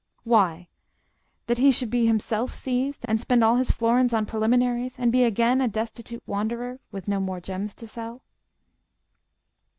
Why, 0.23 0.67
that 1.45 1.59
he 1.59 1.69
should 1.69 1.91
be 1.91 2.07
himself 2.07 2.51
seized, 2.51 3.05
and 3.07 3.21
spend 3.21 3.43
all 3.43 3.57
his 3.57 3.69
florins 3.69 4.15
on 4.15 4.25
preliminaries, 4.25 4.97
and 4.97 5.11
be 5.11 5.23
again 5.23 5.61
a 5.61 5.67
destitute 5.67 6.23
wanderer—with 6.25 7.07
no 7.07 7.19
more 7.19 7.39
gems 7.39 7.75
to 7.75 7.87
sell. 7.87 8.23